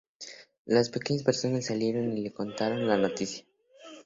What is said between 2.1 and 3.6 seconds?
y le contaron la noticia.